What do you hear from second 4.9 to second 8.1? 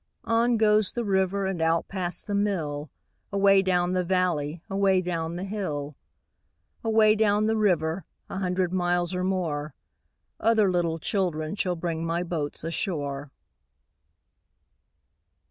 down the hill. Away down the river,